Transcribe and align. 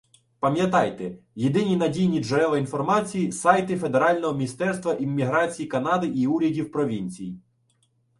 Пам'ятайте: 0.39 1.17
єдині 1.35 1.75
надійні 1.77 2.23
джерела 2.23 2.57
інформації— 2.57 3.31
сайти 3.31 3.77
федерального 3.77 4.33
Міністерства 4.33 4.93
Імміграції 4.93 5.67
Канади 5.67 6.07
і 6.07 6.27
урядів 6.27 6.71
провінцій 6.71 7.37